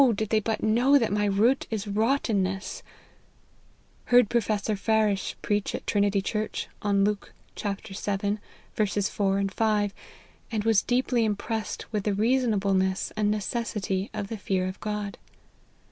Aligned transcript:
did 0.15 0.29
they 0.29 0.39
but 0.39 0.63
know 0.63 0.97
that 0.97 1.11
my 1.13 1.25
root 1.25 1.67
is 1.69 1.87
rottenness 1.87 2.81
!""Heard 4.05 4.31
Professor 4.31 4.75
Parish 4.75 5.35
preach 5.43 5.75
at 5.75 5.85
Trinity 5.85 6.23
Church, 6.23 6.67
on 6.81 7.03
Luke 7.03 7.33
xii. 7.55 8.37
4, 8.73 9.43
5, 9.47 9.93
and 10.51 10.63
was 10.63 10.81
deeply 10.81 11.23
impressed 11.23 11.85
with 11.93 12.05
the 12.05 12.15
reasonableness 12.15 13.11
and 13.15 13.29
necessity 13.29 14.09
of 14.11 14.29
the 14.29 14.37
fear 14.39 14.67
of 14.67 14.79
God. 14.79 15.19